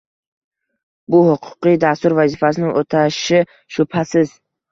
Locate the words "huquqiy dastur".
1.25-2.15